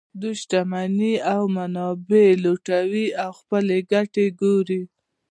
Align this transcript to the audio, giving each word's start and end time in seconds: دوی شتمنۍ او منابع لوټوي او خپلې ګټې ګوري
دوی 0.19 0.33
شتمنۍ 0.41 1.15
او 1.33 1.41
منابع 1.55 2.27
لوټوي 2.43 3.07
او 3.23 3.31
خپلې 3.39 3.77
ګټې 3.91 4.25
ګوري 4.41 4.81